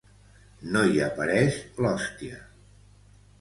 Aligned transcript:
No 0.75 0.81
hi 0.93 0.97
apareix 1.07 1.59
l'hòstia. 1.87 2.41